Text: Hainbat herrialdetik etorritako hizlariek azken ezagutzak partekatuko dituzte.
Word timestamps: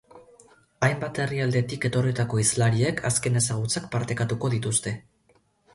Hainbat 0.87 1.21
herrialdetik 1.25 1.85
etorritako 1.91 2.41
hizlariek 2.45 3.05
azken 3.11 3.39
ezagutzak 3.45 3.87
partekatuko 3.99 4.55
dituzte. 4.57 5.01